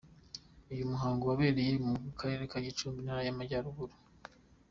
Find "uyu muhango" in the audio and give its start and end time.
0.71-1.23